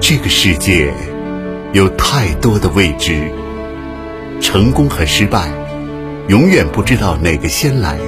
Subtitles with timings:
[0.00, 0.92] 这个世界
[1.74, 3.30] 有太多的未知，
[4.40, 5.46] 成功和失败，
[6.26, 7.98] 永远不知道哪个先来。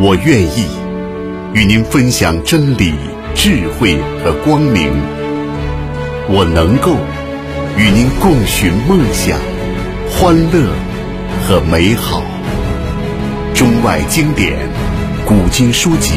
[0.00, 0.66] 我愿意
[1.52, 2.94] 与您分享真理、
[3.34, 4.90] 智慧和光明。
[6.30, 6.96] 我能够
[7.76, 9.38] 与您共寻梦想、
[10.10, 10.72] 欢乐
[11.46, 12.22] 和美好。
[13.54, 14.56] 中外经典、
[15.26, 16.14] 古今书籍、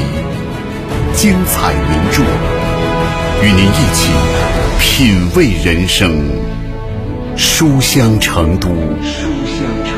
[1.13, 2.23] 精彩名著，
[3.43, 4.11] 与您一起
[4.79, 6.29] 品味人生。
[7.35, 8.69] 书香成都，
[9.01, 9.97] 书香成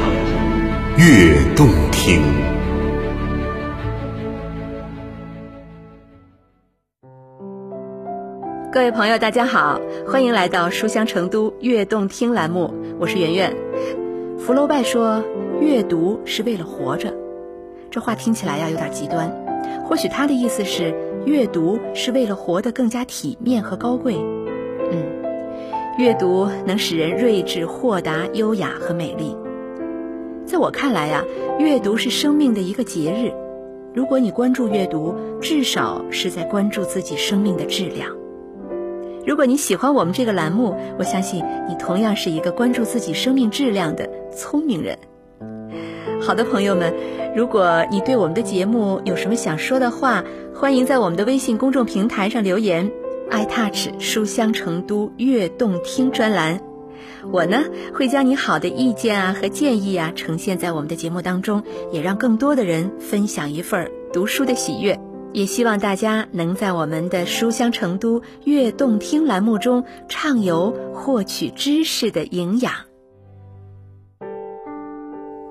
[0.95, 2.21] 都，悦动听。
[8.71, 13.53] 各位朋友，大家好，欢迎来到书香成都悦动听栏目，我是圆圆。
[14.39, 15.21] 福楼拜说，
[15.59, 17.13] 阅读是为了活着。
[17.91, 19.29] 这话听起来呀有点极端，
[19.83, 24.15] 或许他的意思是阅读是为了活得更加体面和高贵。
[24.91, 25.05] 嗯，
[25.97, 29.35] 阅读能使人睿智、豁达、优雅和美丽。
[30.45, 31.23] 在我看来呀，
[31.59, 33.31] 阅读是生命的一个节日。
[33.93, 38.09] 如果你关注阅读，至少是在关注自己生命的质量。
[39.25, 44.97] 如果你喜欢我们这个栏目，我相信你同样是一个关注自己生命质量的聪明人。
[46.25, 46.93] 好的，朋友们，
[47.35, 50.23] 如果你对我们的节目有什么想说的话，
[50.55, 52.89] 欢迎在我们的微信公众平台上留言
[53.29, 56.61] ，“iTouch 书香成都悦动听”专栏，
[57.29, 64.97] 我呢会将你好的意见啊和建议啊呈现在我们的节目当中，也让更多的人分享一份读书的喜悦。
[65.33, 72.71] 也希望大家能在我们的“书香成都悦动听”栏目中畅游，获取知识的营养。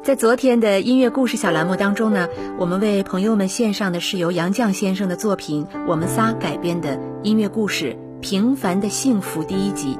[0.03, 9.97] 在昨天的音乐故事小栏目当中呢，我们为朋友们献上的是由杨绛先生的作品《我们仨》改编的音乐故事《平凡的幸福》第一集。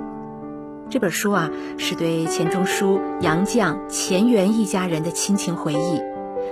[0.91, 6.00] 这本书啊，是对钱钟书、杨绛、钱媛一家人的亲情回忆，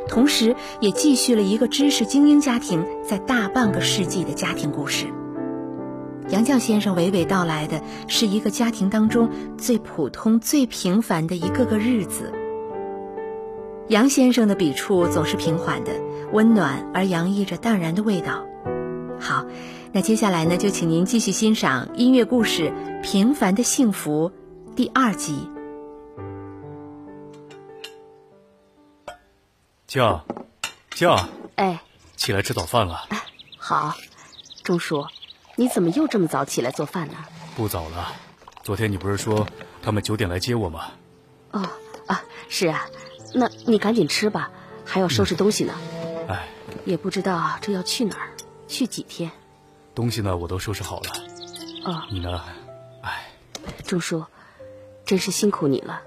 [0.09, 5.07] 同时也继续了一个知识精英家庭在大半个世纪的家庭故事。
[6.29, 12.33] 杨绛先生娓娓道来的是一个家庭当中最普通、最平凡的一个个日子。
[13.91, 18.47] 杨先生的笔触总是平缓的，温暖而洋溢着淡然的味道。
[19.19, 19.45] 好，
[19.91, 22.71] 那接下来呢，就请您继续欣赏音乐故事
[23.03, 24.31] 《平凡的幸福》
[24.77, 25.51] 第二集。
[29.89, 30.25] 叫，
[30.95, 31.83] 叫，哎，
[32.15, 33.09] 起来吃早饭了。
[33.59, 33.97] 好，
[34.63, 35.05] 钟叔，
[35.57, 37.15] 你怎么又这么早起来做饭呢？
[37.57, 38.13] 不早了，
[38.63, 39.49] 昨天你不是说
[39.83, 40.93] 他们九点来接我吗？
[41.51, 41.69] 哦，
[42.07, 42.87] 啊，是啊。
[43.33, 44.51] 那你赶紧吃吧，
[44.85, 45.75] 还要收拾东西呢。
[46.29, 46.49] 哎，
[46.85, 48.31] 也不知道这要去哪儿，
[48.69, 49.31] 去几天。
[49.95, 51.11] 东西呢，我都收拾好了。
[51.85, 52.43] 哦，你呢？
[53.03, 53.29] 哎，
[53.85, 54.25] 钟叔，
[55.05, 56.03] 真是辛苦你了。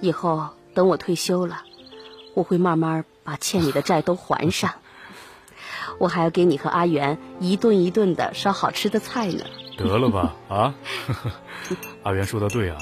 [0.00, 1.62] 以后等我退休了，
[2.34, 4.72] 我会慢慢把欠你的债都还上。
[5.98, 9.44] 我还要给你和阿元一顿一顿的烧好吃的菜呢。
[9.78, 10.74] 得了吧， 啊！
[12.02, 12.78] 阿元说的对啊。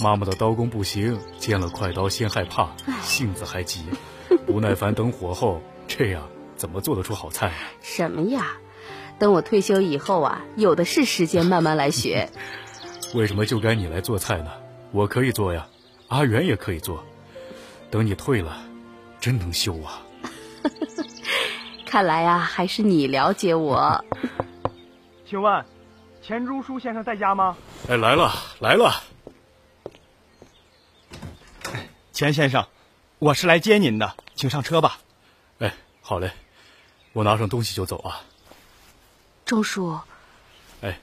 [0.00, 2.70] 妈妈的刀工不行，见了快刀先害怕，
[3.02, 3.84] 性子还急，
[4.46, 7.52] 不耐烦等火候，这样怎么做得出好菜？
[7.80, 8.56] 什么呀？
[9.18, 12.28] 等我退休以后啊，有的是时间慢慢来学。
[13.14, 14.50] 为什么就该你来做菜呢？
[14.90, 15.68] 我可以做呀，
[16.08, 17.04] 阿元也可以做。
[17.90, 18.56] 等你退了，
[19.20, 20.02] 真能修啊！
[21.86, 24.04] 看来啊，还是你了解我。
[25.30, 25.64] 请问，
[26.20, 27.56] 钱钟书先生在家吗？
[27.88, 28.92] 哎，来了，来了。
[32.14, 32.68] 钱先生，
[33.18, 35.00] 我是来接您的，请上车吧。
[35.58, 36.30] 哎，好嘞，
[37.12, 38.22] 我拿上东西就走啊。
[39.44, 39.98] 钟叔，
[40.80, 41.00] 哎，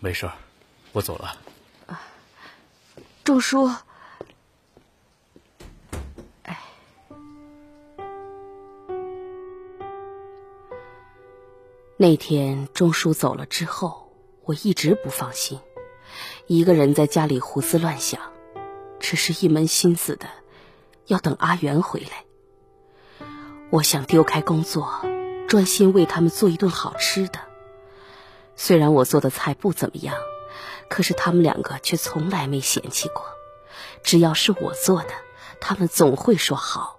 [0.00, 0.32] 没事儿，
[0.92, 1.36] 我走了。
[1.86, 2.00] 啊，
[3.22, 3.70] 钟叔，
[6.44, 6.58] 哎，
[11.98, 14.10] 那天钟叔走了之后，
[14.46, 15.60] 我一直不放心，
[16.46, 18.32] 一个人在家里胡思乱想，
[18.98, 20.26] 只是一门心思的。
[21.06, 22.24] 要等阿元回来，
[23.70, 24.90] 我想丢开工作，
[25.46, 27.38] 专心为他们做一顿好吃的。
[28.56, 30.16] 虽然我做的菜不怎么样，
[30.88, 33.24] 可是他们两个却从来没嫌弃过。
[34.02, 35.10] 只要是我做的，
[35.60, 36.98] 他们总会说好。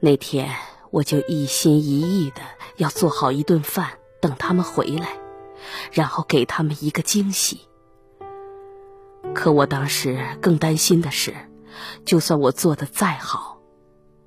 [0.00, 0.56] 那天
[0.90, 2.40] 我就一心一意的
[2.76, 5.20] 要做好一顿饭，等他们回来，
[5.92, 7.68] 然后给他们一个惊喜。
[9.34, 11.36] 可我当时更担心的是。
[12.04, 13.58] 就算我做的再好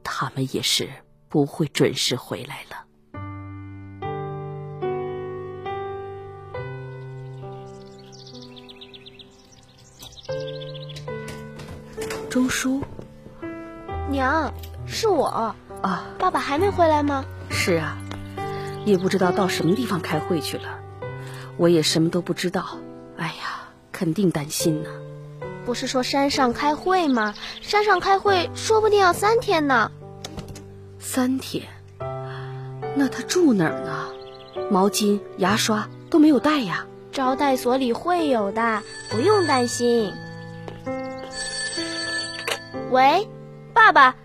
[0.03, 0.89] 他们也是
[1.29, 2.85] 不会准时回来了。
[12.29, 12.81] 周叔。
[14.09, 14.53] 娘
[14.85, 15.55] 是我啊。
[16.17, 17.25] 爸爸还没回来吗？
[17.49, 17.97] 是啊
[18.85, 20.79] 也不知道到什么地方开会去了。
[21.57, 22.77] 我也什么都不知道。
[23.17, 24.89] 哎呀肯定担心呐
[25.65, 27.33] 不是说山上开会吗？
[27.61, 29.91] 山上开会说不定要三天呢。
[30.99, 31.67] 三天？
[32.95, 34.07] 那他住哪儿呢？
[34.69, 36.85] 毛巾、牙刷都没有带呀。
[37.11, 40.11] 招待所里会有的，不用担心。
[42.89, 43.27] 喂，
[43.73, 44.15] 爸爸。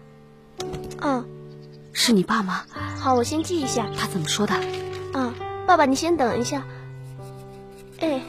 [1.00, 1.26] 嗯，
[1.93, 2.64] 是你爸吗？
[2.99, 3.87] 好，我先记一下。
[3.96, 4.55] 他怎么说的？
[5.12, 5.35] 嗯，
[5.67, 6.64] 爸爸，你先等一下。
[8.00, 8.23] 哎，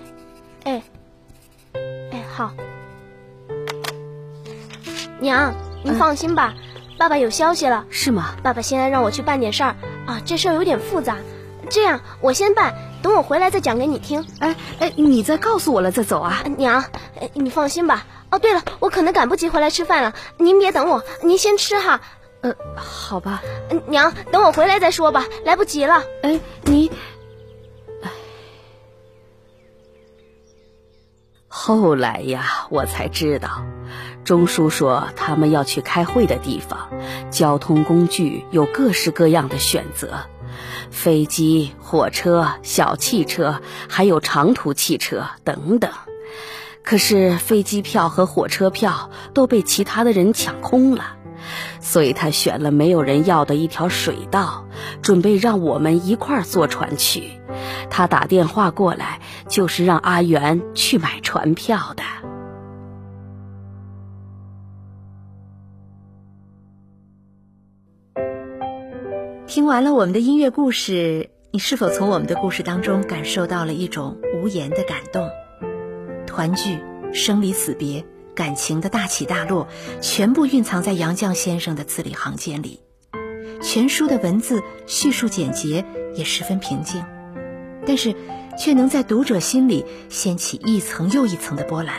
[0.64, 0.84] 哎，
[2.12, 2.54] 哎，好。
[5.20, 6.54] 娘，您放心吧，
[6.98, 7.86] 爸爸有消息了。
[7.90, 8.36] 是吗？
[8.44, 9.76] 爸爸现在让我去办点事儿
[10.06, 11.18] 啊，这事儿有点复杂。
[11.70, 14.26] 这样，我先办，等我回来再讲给你听。
[14.40, 16.84] 哎哎，你再告诉我了再走啊，娘，
[17.34, 18.06] 你放心吧。
[18.32, 22.02] 哦，对了，我可能赶不及回来吃饭了，您别等我，您先吃哈。
[22.42, 23.42] 呃，好吧。
[23.88, 26.04] 娘，等我回来再说吧，来不及了。
[26.24, 26.92] 哎，你，
[28.02, 28.10] 哎，
[31.48, 33.62] 后来呀，我才知道。
[34.24, 36.90] 钟叔说，他们要去开会的地方，
[37.32, 40.26] 交通工具有各式各样的选择，
[40.92, 45.92] 飞机、火车、小汽车，还有长途汽车等等。
[46.84, 51.18] 可是飞机票和火车票都被其他的人抢空了，
[51.80, 54.66] 所以他选了没有人要的一条水道，
[55.02, 57.40] 准备让我们一块儿坐船去。
[57.90, 62.04] 他打电话过来，就是让阿元去买船票的。
[69.50, 75.28] 听完了我们的音乐故事，你是否从我们的故事当中感受到了一种无言的感动？
[76.28, 76.78] 团聚、
[77.14, 78.06] 生离死别、
[78.36, 79.68] 感情的大起大落，
[80.02, 82.82] 全部蕴藏在杨绛先生的字里行间里。
[83.60, 87.04] 全书的文字叙述简洁，也十分平静，
[87.88, 88.14] 但是
[88.56, 91.96] 却能在读者心里掀起一层又一层的波澜。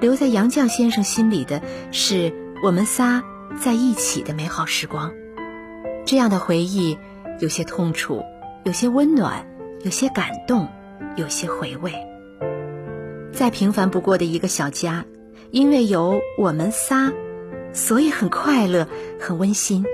[0.00, 1.62] 留在杨绛先生心里的
[1.92, 2.34] 是
[2.64, 3.22] 我们仨
[3.60, 5.12] 在一起的美好时光。
[6.06, 6.96] 这样的回忆，
[7.40, 8.22] 有些痛楚，
[8.62, 9.44] 有些温暖，
[9.82, 10.68] 有些感动，
[11.16, 11.92] 有些回味。
[13.32, 15.04] 再平凡不过的一个小家，
[15.50, 17.12] 因为有我们仨，
[17.72, 18.86] 所以很快乐，
[19.18, 19.84] 很温馨。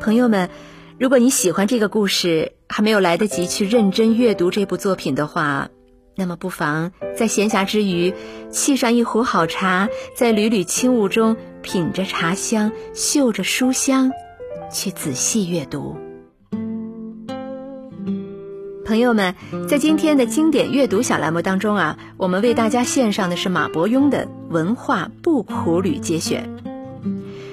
[0.00, 0.50] 朋友们，
[0.98, 5.68] 如果你喜欢这个故事，还没有来得及去认真阅读这部作品的话，
[6.16, 8.12] 那么不妨在闲暇之余，
[8.50, 14.10] 沏上一壶好茶，在缕缕轻雾中品着茶香，嗅着书香。
[14.72, 15.96] 去仔细阅读，
[18.86, 19.34] 朋友们，
[19.68, 26.48] 在今天的经典阅读小栏目当中啊，我们为大家献上的是马伯庸的《文化不苦旅》节选。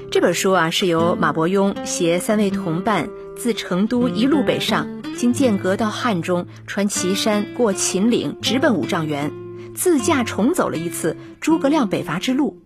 [0.10, 4.88] 这本书啊，是由马伯庸携三位同伴自成都一路北上，
[5.18, 9.32] 经剑阁到汉中，穿岐山过秦岭，直奔五丈原，
[9.76, 12.62] 自驾重走了一次诸葛亮北伐之路。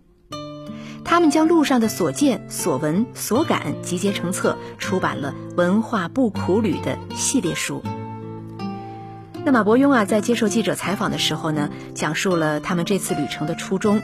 [1.04, 7.82] 他们将路上的所见所闻所感集结成册，出版了《文化不苦旅》的系列书。
[9.44, 14.00] 那马伯庸啊，在接受记者采访的时候呢，讲述了他们这次旅程的初衷。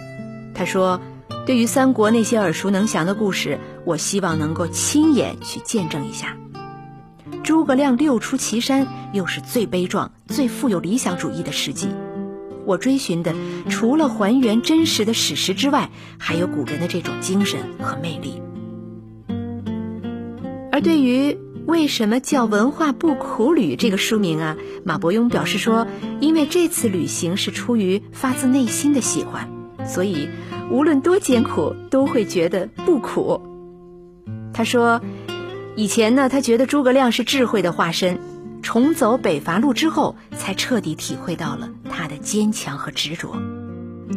[0.54, 1.00] 他说
[1.46, 6.36] ：“对于三国那些耳熟能详的故事，我希望能够亲眼去见证一下。
[7.42, 11.88] 诸葛亮六出祁山，又是最悲壮、最富有理想主义的事迹。”
[12.66, 13.34] 我追寻的，
[13.68, 18.42] 除了还原真实的史实之外，还有古人的这种精神和魅力。
[20.72, 21.36] 而对于
[21.66, 25.86] 为什么叫“文化不苦旅”这个书名啊，马伯庸表示说，
[26.20, 29.48] 因为这次旅行是出于发自内心的喜欢，
[29.84, 30.28] 所以
[30.70, 33.42] 无论多艰苦，都会觉得不苦。
[34.52, 35.00] 他说，
[35.76, 38.18] 以前呢，他觉得诸葛亮是智慧的化身。
[38.62, 43.36] 重走北伐路之后，才彻底体会到了他的坚强和执着。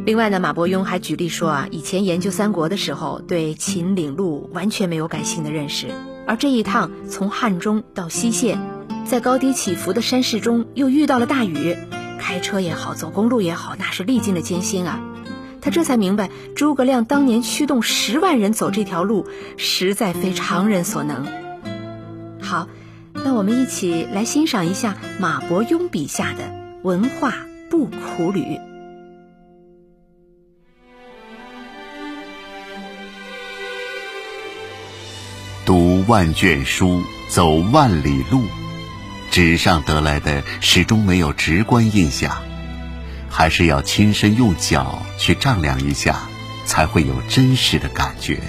[0.06, 5.88] 另外呢，马伯庸还举例说啊，以前研究三国的时候，对秦岭路完全没有感性的认识，
[6.28, 8.60] 而这一趟从汉中到西线，
[9.06, 11.78] 在高低起伏的山势中又遇到了大雨，
[12.20, 15.00] 开车也好，走公路也好，那是历尽了艰辛啊。
[15.62, 19.26] 他这才明白，诸葛亮当年驱动十万人走这条路，
[19.58, 21.26] 实在非常人所能。
[22.42, 22.68] 好。
[23.13, 26.51] 那我们一起来欣赏一下马伯庸笔下的
[26.84, 27.34] 文化
[27.70, 28.60] 不苦旅。
[35.65, 38.41] 读万卷书，走万里路，
[39.32, 42.36] 纸上得来的始终没有直观印象，
[43.29, 46.27] 还是要亲身用脚去丈量一下，
[46.65, 48.41] 才会有真实的感觉。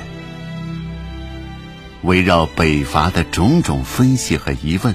[2.04, 4.94] 围绕北伐的种种分析和疑问，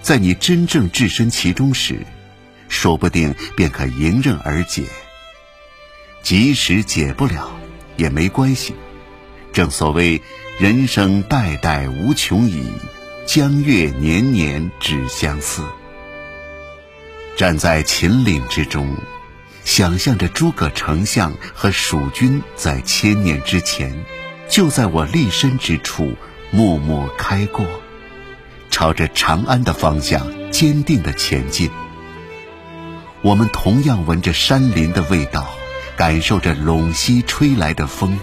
[0.00, 2.06] 在你真正置身其中时，
[2.68, 4.84] 说不定便可迎刃而解。
[6.22, 7.50] 即使解不了，
[7.96, 8.74] 也没关系。
[9.52, 10.22] 正所谓
[10.58, 12.70] “人生代代无穷已，
[13.26, 15.62] 江月年年只相似”。
[17.36, 18.96] 站在秦岭之中，
[19.64, 24.04] 想象着诸葛丞相和蜀军在千年之前，
[24.48, 26.14] 就在我立身之处
[26.50, 27.66] 默默开过，
[28.70, 31.70] 朝着长安的方向坚定地前进。
[33.22, 35.48] 我们同样闻着山林的味道。
[35.96, 38.18] 感受着陇西吹来的风，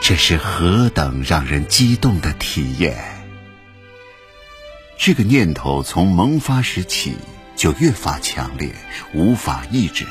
[0.00, 2.96] 这是何等让人激动的体验！
[4.96, 7.14] 这个念头从萌发时起
[7.56, 8.74] 就越发强烈，
[9.12, 10.06] 无法抑制。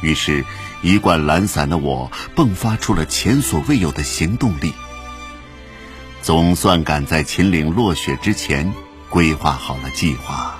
[0.00, 0.42] 于是，
[0.82, 4.74] 一贯懒散的我迸发出了前所未有的行动力。
[6.20, 8.72] 总算赶在秦岭落雪之前，
[9.08, 10.58] 规划好了计划，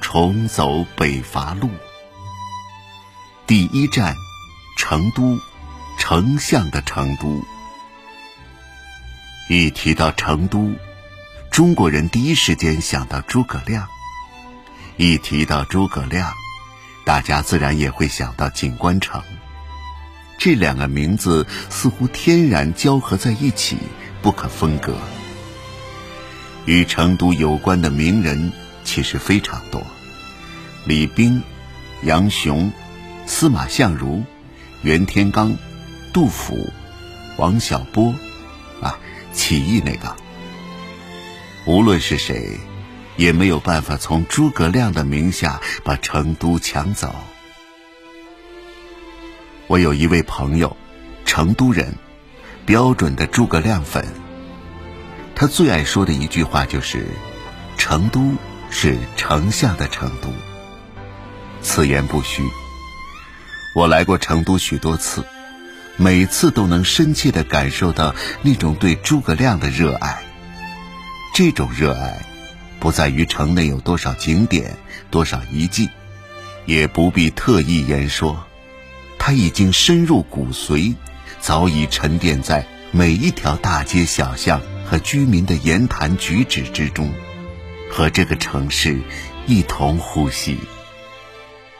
[0.00, 1.70] 重走北伐路。
[3.46, 4.16] 第一站，
[4.78, 5.38] 成都，
[5.98, 7.42] 丞相的成都。
[9.48, 10.72] 一提到成都，
[11.50, 13.86] 中国人第一时间想到诸葛亮。
[14.96, 16.32] 一提到诸葛亮，
[17.04, 19.22] 大家自然也会想到锦官城。
[20.38, 23.76] 这两个名字似乎天然交合在一起，
[24.20, 24.96] 不可分割。
[26.66, 28.52] 与成都有关的名人
[28.84, 29.82] 其实非常多，
[30.84, 31.42] 李冰、
[32.02, 32.72] 杨雄。
[33.24, 34.24] 司马相如、
[34.82, 35.56] 袁天罡、
[36.12, 36.72] 杜甫、
[37.36, 38.12] 王小波，
[38.80, 38.98] 啊，
[39.32, 40.14] 起义那个。
[41.64, 42.58] 无论是谁，
[43.16, 47.14] 也没有办法从诸葛亮的名下把成都抢走。
[49.72, 50.76] 我有一位朋友，
[51.24, 51.94] 成都人，
[52.66, 54.06] 标准的诸葛亮粉。
[55.34, 57.06] 他最爱说的一句话就是
[57.78, 58.34] ：“成都
[58.68, 60.28] 是丞相的成都。”
[61.62, 62.42] 此言不虚。
[63.74, 65.24] 我来过成都许多次，
[65.96, 70.22] 每次都能深切地感受到那种对诸葛亮的热爱。
[71.34, 72.20] 这种热爱，
[72.78, 74.76] 不在于城内有多少景点、
[75.10, 75.88] 多少遗迹，
[76.66, 78.44] 也不必特意言说，
[79.24, 80.96] 它已经深入骨髓，
[81.38, 87.14] 早已沉淀在每一条大街小巷和居民的言谈举止之中，
[87.88, 89.00] 和这个城市
[89.46, 90.58] 一同呼吸。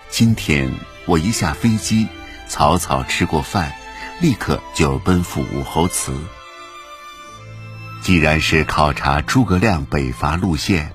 [0.09, 0.73] 今天。
[1.05, 2.07] 我一下飞机，
[2.47, 3.75] 草草吃过饭，
[4.21, 6.17] 立刻就奔赴武侯祠。
[8.01, 10.93] 既然是考察诸葛亮北伐路线，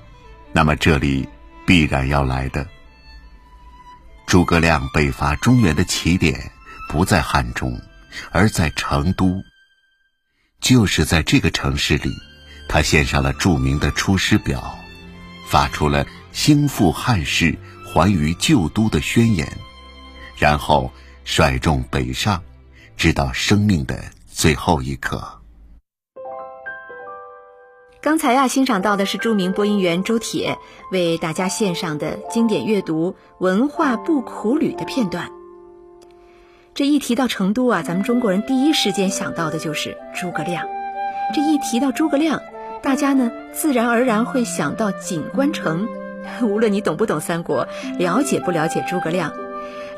[0.54, 1.28] 那么这里
[1.66, 2.66] 必然要来的。
[4.28, 6.52] 诸葛亮北伐中原的起点
[6.90, 7.80] 不在汉中，
[8.30, 9.42] 而在成都。
[10.60, 12.12] 就是在这个城市里，
[12.68, 14.78] 他献上了著名的《出师表》，
[15.48, 17.56] 发出了兴复汉室、
[17.86, 19.50] 还于旧都的宣言。
[20.36, 20.92] 然后
[21.24, 22.42] 率众北上，
[22.98, 25.37] 直到生命的最后一刻。
[28.00, 30.56] 刚才呀，欣赏到的是著名播音员周铁
[30.92, 35.28] 为大家献上的经典阅读《文化不苦旅》的片段。
[36.74, 40.64] 这一提到成都啊，咱们中国人第一时间想到的就是诸葛亮。
[41.34, 42.40] 这一提到诸葛亮，
[42.82, 45.88] 大家呢自然而然会想到锦官城。
[46.42, 47.66] 无论你懂不懂三国，
[47.98, 49.32] 了解不了解诸葛亮。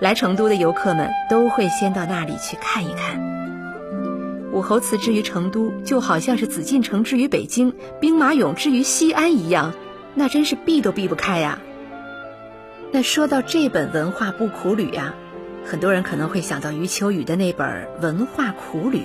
[0.01, 3.40] 来成都的游客们都会先到那里去看一看。
[4.53, 9.75] 武侯祠之于成都，就好像是紫禁城之于北京、兵马俑之于西安一样，
[10.15, 11.61] 那真是避都避不开呀。
[12.93, 15.15] 那说到这本文化不苦旅啊，
[15.65, 18.99] 很多人可能会想到余秋雨的那本《文化苦旅》。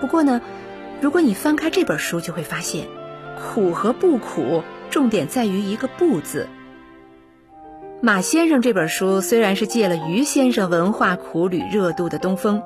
[0.00, 0.40] 不过呢，
[1.00, 2.88] 如果你翻开这本书，就会发现，
[3.38, 6.48] 苦和不苦，重点在于一个“不”字。
[8.02, 12.62] 马先生这本书虽然是借了余先生文化苦旅热度的东风，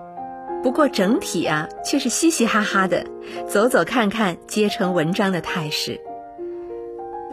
[0.63, 3.05] 不过整体啊却是嘻嘻哈哈的，
[3.49, 6.01] 走走看看皆成文章的态势。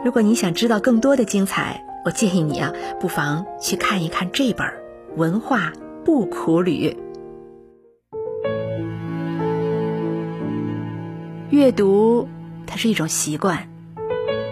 [0.04, 4.68] 如果你想知道更多的精彩，我建议你啊不妨去看一看这本
[5.16, 6.90] 《文化不苦旅》。
[11.50, 12.28] 阅读
[12.68, 13.68] 它是一种习惯，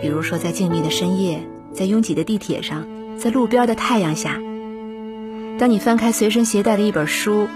[0.01, 1.39] 比如说在静谧的深夜，
[1.71, 2.85] 在拥挤的地铁上。
[3.15, 4.41] 在路边的太阳下，
[5.59, 7.47] 当你翻开随身携带的一本书，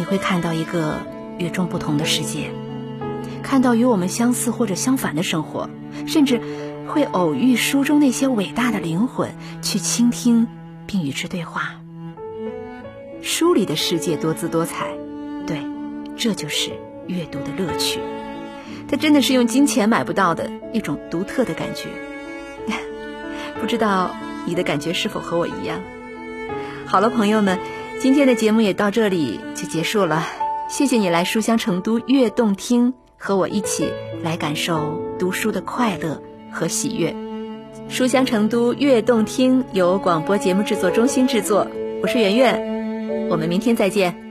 [0.00, 1.02] 你会看到一个
[1.36, 2.50] 与众不同的世界，
[3.42, 5.68] 看到与我们相似或者相反的生活，
[6.06, 6.40] 甚至
[6.88, 10.48] 会偶遇书中那些伟大的灵魂，去倾听
[10.86, 11.74] 并与之对话。
[13.20, 14.86] 书里的世界多姿多彩。
[15.46, 15.60] 对，
[16.16, 16.70] 这就是
[17.06, 18.00] 阅读的乐趣。
[18.88, 21.90] 它真的是用金钱买不到的一种独特的感觉。
[23.60, 24.12] 不知道
[24.46, 25.78] 你的感觉是否和我一样？
[26.86, 27.58] 好了，朋友们，
[28.00, 30.26] 今天的节目也到这里就结束了。
[30.70, 33.92] 谢谢你来书香成都悦动听，和我一起
[34.22, 37.14] 来感受读书的快乐和喜悦。
[37.90, 41.66] 书香成都悦动听由广播节目制作中心制作，
[42.02, 44.29] 我是圆圆，我们明天再见。